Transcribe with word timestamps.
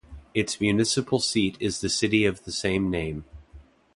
Its 0.33 0.59
municipal 0.59 1.19
seat 1.19 1.55
is 1.59 1.79
the 1.81 1.87
city 1.87 2.25
of 2.25 2.43
the 2.43 2.51
same 2.51 2.89
name. 2.89 3.23